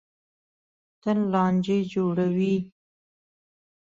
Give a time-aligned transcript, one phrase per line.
[1.01, 2.55] تل لانجې جوړوي.